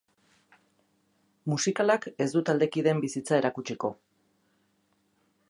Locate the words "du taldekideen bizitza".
2.37-3.37